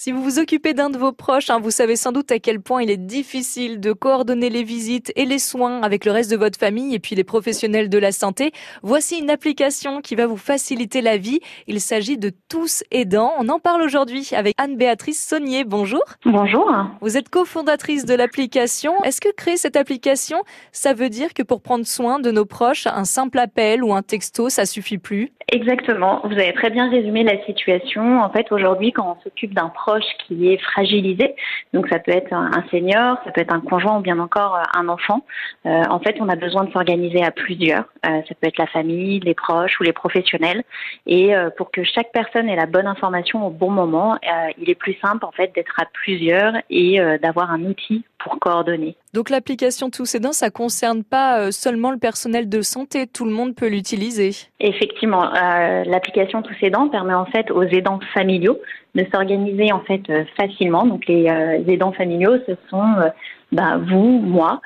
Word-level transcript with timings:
Si 0.00 0.12
vous 0.12 0.22
vous 0.22 0.38
occupez 0.38 0.74
d'un 0.74 0.90
de 0.90 0.96
vos 0.96 1.10
proches, 1.10 1.50
hein, 1.50 1.58
vous 1.58 1.72
savez 1.72 1.96
sans 1.96 2.12
doute 2.12 2.30
à 2.30 2.38
quel 2.38 2.60
point 2.60 2.84
il 2.84 2.88
est 2.88 3.04
difficile 3.04 3.80
de 3.80 3.92
coordonner 3.92 4.48
les 4.48 4.62
visites 4.62 5.12
et 5.16 5.24
les 5.24 5.40
soins 5.40 5.82
avec 5.82 6.04
le 6.04 6.12
reste 6.12 6.30
de 6.30 6.36
votre 6.36 6.56
famille 6.56 6.94
et 6.94 7.00
puis 7.00 7.16
les 7.16 7.24
professionnels 7.24 7.88
de 7.88 7.98
la 7.98 8.12
santé. 8.12 8.52
Voici 8.84 9.18
une 9.18 9.28
application 9.28 10.00
qui 10.00 10.14
va 10.14 10.28
vous 10.28 10.36
faciliter 10.36 11.00
la 11.00 11.16
vie. 11.16 11.40
Il 11.66 11.80
s'agit 11.80 12.16
de 12.16 12.30
Tous 12.48 12.84
Aidants. 12.92 13.32
On 13.40 13.48
en 13.48 13.58
parle 13.58 13.82
aujourd'hui 13.82 14.30
avec 14.36 14.54
Anne-Béatrice 14.56 15.20
Saunier. 15.20 15.64
Bonjour. 15.64 16.04
Bonjour. 16.24 16.72
Vous 17.00 17.16
êtes 17.16 17.28
cofondatrice 17.28 18.04
de 18.04 18.14
l'application. 18.14 19.02
Est-ce 19.02 19.20
que 19.20 19.34
créer 19.34 19.56
cette 19.56 19.74
application, 19.74 20.44
ça 20.70 20.94
veut 20.94 21.08
dire 21.08 21.34
que 21.34 21.42
pour 21.42 21.60
prendre 21.60 21.84
soin 21.84 22.20
de 22.20 22.30
nos 22.30 22.44
proches, 22.44 22.86
un 22.86 23.04
simple 23.04 23.40
appel 23.40 23.82
ou 23.82 23.92
un 23.92 24.02
texto, 24.02 24.48
ça 24.48 24.64
suffit 24.64 24.98
plus? 24.98 25.32
Exactement. 25.50 26.20
Vous 26.24 26.34
avez 26.34 26.52
très 26.52 26.70
bien 26.70 26.88
résumé 26.88 27.24
la 27.24 27.42
situation. 27.46 28.20
En 28.20 28.30
fait, 28.30 28.52
aujourd'hui, 28.52 28.92
quand 28.92 29.16
on 29.18 29.22
s'occupe 29.24 29.54
d'un 29.54 29.70
proche, 29.70 29.87
qui 30.26 30.52
est 30.52 30.58
fragilisé. 30.58 31.34
Donc 31.72 31.88
ça 31.88 31.98
peut 31.98 32.12
être 32.12 32.32
un 32.32 32.64
senior, 32.70 33.18
ça 33.24 33.30
peut 33.30 33.40
être 33.40 33.52
un 33.52 33.60
conjoint 33.60 33.98
ou 33.98 34.00
bien 34.00 34.18
encore 34.18 34.56
euh, 34.56 34.62
un 34.74 34.88
enfant. 34.88 35.24
Euh, 35.66 35.82
en 35.88 35.98
fait, 36.00 36.16
on 36.20 36.28
a 36.28 36.36
besoin 36.36 36.64
de 36.64 36.72
s'organiser 36.72 37.22
à 37.22 37.30
plusieurs. 37.30 37.84
Euh, 38.06 38.20
ça 38.28 38.34
peut 38.34 38.48
être 38.48 38.58
la 38.58 38.66
famille, 38.66 39.20
les 39.20 39.34
proches 39.34 39.78
ou 39.80 39.82
les 39.82 39.92
professionnels. 39.92 40.62
Et 41.06 41.32
pour 41.56 41.70
que 41.70 41.84
chaque 41.84 42.12
personne 42.12 42.48
ait 42.48 42.56
la 42.56 42.66
bonne 42.66 42.86
information 42.86 43.46
au 43.46 43.50
bon 43.50 43.70
moment, 43.70 44.18
il 44.58 44.70
est 44.70 44.74
plus 44.74 44.96
simple 45.02 45.24
en 45.24 45.32
fait 45.32 45.54
d'être 45.54 45.74
à 45.80 45.84
plusieurs 45.86 46.54
et 46.70 46.98
d'avoir 47.22 47.50
un 47.50 47.62
outil 47.62 48.04
pour 48.18 48.38
coordonner. 48.38 48.96
Donc 49.14 49.30
l'application 49.30 49.90
Tous 49.90 50.14
Aidants, 50.14 50.32
ça 50.32 50.50
concerne 50.50 51.04
pas 51.04 51.50
seulement 51.52 51.90
le 51.90 51.98
personnel 51.98 52.48
de 52.48 52.62
santé, 52.62 53.06
tout 53.06 53.24
le 53.24 53.30
monde 53.30 53.54
peut 53.54 53.68
l'utiliser. 53.68 54.30
Effectivement, 54.60 55.30
l'application 55.30 56.42
Tous 56.42 56.56
Aidants 56.62 56.88
permet 56.88 57.14
en 57.14 57.26
fait 57.26 57.50
aux 57.50 57.62
aidants 57.62 58.00
familiaux 58.12 58.58
de 58.94 59.06
s'organiser 59.12 59.72
en 59.72 59.80
fait 59.80 60.02
euh, 60.10 60.24
facilement. 60.36 60.86
Donc 60.86 61.06
les, 61.06 61.28
euh, 61.28 61.62
aidants 61.68 61.92
familiaux, 61.92 62.36
ce 62.46 62.52
sont 62.70 62.84
euh, 63.52 63.56
bah, 63.56 63.78
vous, 63.78 64.20
moi. 64.20 64.60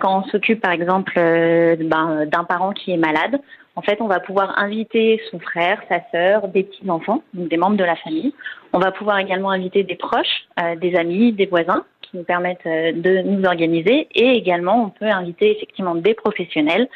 quand 0.00 0.20
on 0.20 0.30
s'occupe 0.30 0.60
par 0.60 0.72
exemple 0.72 1.14
ben, 1.14 2.26
d'un 2.26 2.44
parent 2.44 2.72
qui 2.72 2.92
est 2.92 2.96
malade, 2.96 3.40
en 3.76 3.82
fait, 3.82 4.00
on 4.00 4.08
va 4.08 4.18
pouvoir 4.18 4.58
inviter 4.58 5.20
son 5.30 5.38
frère, 5.38 5.80
sa 5.88 6.00
sœur, 6.10 6.48
des 6.48 6.64
petits 6.64 6.90
enfants, 6.90 7.22
donc 7.32 7.48
des 7.48 7.56
membres 7.56 7.76
de 7.76 7.84
la 7.84 7.94
famille. 7.94 8.34
On 8.72 8.80
va 8.80 8.90
pouvoir 8.90 9.18
également 9.18 9.50
inviter 9.50 9.84
des 9.84 9.94
proches, 9.94 10.48
des 10.80 10.96
amis, 10.96 11.32
des 11.32 11.46
voisins 11.46 11.84
qui 12.02 12.16
nous 12.16 12.24
permettent 12.24 12.64
de 12.66 13.22
nous 13.22 13.44
organiser. 13.44 14.08
Et 14.16 14.32
également, 14.32 14.84
on 14.86 14.90
peut 14.90 15.06
inviter 15.06 15.56
effectivement 15.56 15.94
des 15.94 16.14
professionnels 16.14 16.88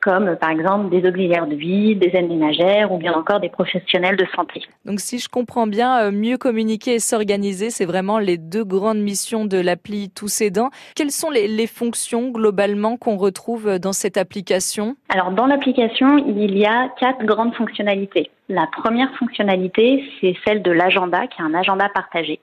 comme 0.00 0.36
par 0.36 0.50
exemple 0.50 0.90
des 0.90 1.08
auxiliaires 1.08 1.46
de 1.46 1.54
vie, 1.54 1.96
des 1.96 2.10
aides 2.14 2.28
ménagères 2.28 2.92
ou 2.92 2.98
bien 2.98 3.12
encore 3.12 3.40
des 3.40 3.48
professionnels 3.48 4.16
de 4.16 4.26
santé. 4.34 4.62
Donc 4.84 5.00
si 5.00 5.18
je 5.18 5.28
comprends 5.28 5.66
bien, 5.66 5.98
euh, 5.98 6.10
mieux 6.10 6.38
communiquer 6.38 6.94
et 6.94 6.98
s'organiser, 6.98 7.70
c'est 7.70 7.84
vraiment 7.84 8.18
les 8.18 8.38
deux 8.38 8.64
grandes 8.64 9.00
missions 9.00 9.44
de 9.44 9.58
l'appli 9.58 10.10
Tous 10.10 10.40
Aidants. 10.40 10.70
Quelles 10.96 11.10
sont 11.10 11.30
les, 11.30 11.48
les 11.48 11.66
fonctions 11.66 12.30
globalement 12.30 12.96
qu'on 12.96 13.16
retrouve 13.16 13.78
dans 13.78 13.92
cette 13.92 14.16
application? 14.16 14.96
Alors 15.08 15.30
dans 15.32 15.46
l'application, 15.46 16.18
il 16.18 16.56
y 16.56 16.66
a 16.66 16.88
quatre 16.98 17.24
grandes 17.24 17.54
fonctionnalités. 17.54 18.30
La 18.48 18.66
première 18.66 19.10
fonctionnalité, 19.16 20.04
c'est 20.20 20.34
celle 20.44 20.62
de 20.62 20.70
l'agenda, 20.70 21.26
qui 21.26 21.40
est 21.40 21.44
un 21.44 21.54
agenda 21.54 21.88
partagé 21.88 22.40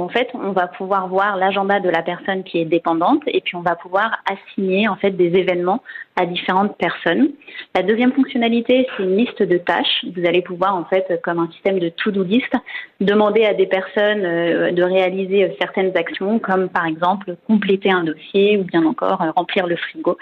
en 0.00 0.08
fait 0.08 0.28
on 0.34 0.52
va 0.52 0.66
pouvoir 0.66 1.08
voir 1.08 1.36
l'agenda 1.36 1.80
de 1.80 1.88
la 1.88 2.02
personne 2.02 2.44
qui 2.44 2.58
est 2.58 2.64
dépendante 2.64 3.22
et 3.26 3.40
puis 3.40 3.56
on 3.56 3.62
va 3.62 3.76
pouvoir 3.76 4.18
assigner 4.30 4.88
en 4.88 4.96
fait 4.96 5.10
des 5.10 5.36
événements 5.36 5.82
à 6.16 6.24
différentes 6.24 6.76
personnes. 6.78 7.30
La 7.74 7.82
deuxième 7.82 8.12
fonctionnalité, 8.12 8.86
c'est 8.96 9.02
une 9.02 9.16
liste 9.16 9.42
de 9.42 9.58
tâches. 9.58 10.04
Vous 10.16 10.26
allez 10.26 10.40
pouvoir 10.40 10.74
en 10.74 10.84
fait 10.84 11.20
comme 11.22 11.38
un 11.38 11.50
système 11.52 11.78
de 11.78 11.90
to-do 11.90 12.22
list 12.22 12.52
demander 13.00 13.44
à 13.44 13.52
des 13.52 13.66
personnes 13.66 14.24
euh, 14.24 14.72
de 14.72 14.82
réaliser 14.82 15.44
euh, 15.44 15.48
certaines 15.60 15.94
actions 15.96 16.38
comme 16.38 16.68
par 16.68 16.86
exemple 16.86 17.36
compléter 17.46 17.90
un 17.90 18.04
dossier 18.04 18.56
ou 18.56 18.64
bien 18.64 18.84
encore 18.86 19.20
euh, 19.22 19.30
remplir 19.36 19.66
le 19.66 19.76
frigo. 19.76 20.16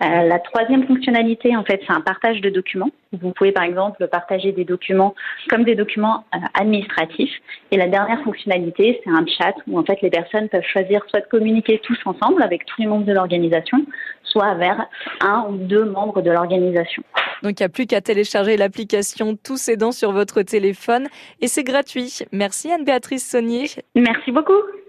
la 0.00 0.38
troisième 0.38 0.86
fonctionnalité 0.86 1.56
en 1.56 1.64
fait, 1.64 1.80
c'est 1.86 1.92
un 1.92 2.00
partage 2.00 2.40
de 2.40 2.50
documents. 2.50 2.90
Vous 3.12 3.32
pouvez 3.32 3.52
par 3.52 3.64
exemple 3.64 4.06
partager 4.08 4.52
des 4.52 4.64
documents 4.64 5.14
comme 5.48 5.64
des 5.64 5.74
documents 5.74 6.24
administratifs 6.54 7.32
et 7.72 7.76
la 7.76 7.88
dernière 7.88 8.22
fonctionnalité, 8.22 9.00
c'est 9.02 9.10
un 9.10 9.24
chat 9.26 9.54
où 9.66 9.78
en 9.78 9.84
fait 9.84 10.00
les 10.02 10.10
personnes 10.10 10.48
peuvent 10.48 10.62
choisir 10.72 11.02
soit 11.08 11.20
de 11.20 11.26
communiquer 11.26 11.80
tous 11.82 11.98
ensemble 12.04 12.42
avec 12.42 12.64
tous 12.66 12.80
les 12.80 12.86
membres 12.86 13.06
de 13.06 13.12
l'organisation, 13.12 13.78
soit 14.24 14.54
vers 14.54 14.86
un 15.20 15.46
ou 15.48 15.56
deux 15.56 15.84
membres 15.84 16.22
de 16.22 16.30
l'organisation. 16.30 17.02
Donc 17.42 17.58
il 17.58 17.62
n'y 17.62 17.66
a 17.66 17.68
plus 17.68 17.86
qu'à 17.86 18.00
télécharger 18.00 18.56
l'application 18.56 19.36
Tous 19.36 19.68
Aidants 19.68 19.92
sur 19.92 20.12
votre 20.12 20.42
téléphone 20.42 21.08
et 21.40 21.48
c'est 21.48 21.64
gratuit. 21.64 22.20
Merci 22.32 22.70
Anne-Béatrice 22.70 23.28
Saunier. 23.28 23.66
Merci 23.94 24.30
beaucoup. 24.30 24.60